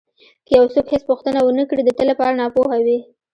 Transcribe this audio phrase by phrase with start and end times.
[0.45, 2.99] که یو څوک هېڅ پوښتنه ونه کړي د تل لپاره ناپوه وي.